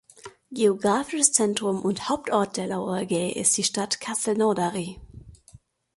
Geographisches 0.51 1.31
Zentrum 1.31 1.83
und 1.83 2.09
Hauptort 2.09 2.57
des 2.57 2.67
Lauragais 2.67 3.35
ist 3.35 3.55
die 3.59 3.63
Stadt 3.63 4.01
Castelnaudary. 4.01 4.99